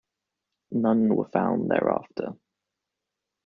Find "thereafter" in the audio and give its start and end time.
1.69-2.33